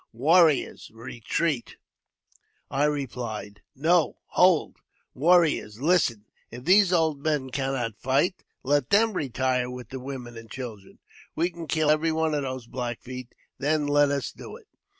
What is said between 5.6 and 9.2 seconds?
listen! If these old men cannot fight, let them